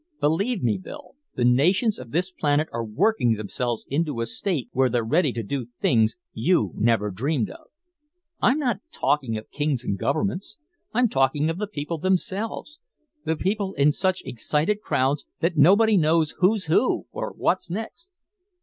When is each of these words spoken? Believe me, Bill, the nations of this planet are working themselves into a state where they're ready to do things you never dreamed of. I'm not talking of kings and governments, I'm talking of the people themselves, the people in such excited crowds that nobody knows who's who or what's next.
Believe 0.19 0.63
me, 0.63 0.79
Bill, 0.79 1.13
the 1.35 1.45
nations 1.45 1.99
of 1.99 2.09
this 2.09 2.31
planet 2.31 2.67
are 2.73 2.83
working 2.83 3.33
themselves 3.35 3.85
into 3.87 4.19
a 4.19 4.25
state 4.25 4.67
where 4.71 4.89
they're 4.89 5.03
ready 5.03 5.31
to 5.33 5.43
do 5.43 5.67
things 5.79 6.15
you 6.33 6.71
never 6.73 7.11
dreamed 7.11 7.51
of. 7.51 7.67
I'm 8.41 8.57
not 8.57 8.79
talking 8.91 9.37
of 9.37 9.51
kings 9.51 9.83
and 9.83 9.99
governments, 9.99 10.57
I'm 10.91 11.07
talking 11.07 11.51
of 11.51 11.59
the 11.59 11.67
people 11.67 11.99
themselves, 11.99 12.79
the 13.25 13.35
people 13.35 13.75
in 13.75 13.91
such 13.91 14.23
excited 14.25 14.81
crowds 14.81 15.27
that 15.39 15.55
nobody 15.55 15.97
knows 15.97 16.33
who's 16.39 16.65
who 16.65 17.05
or 17.11 17.35
what's 17.37 17.69
next. 17.69 18.09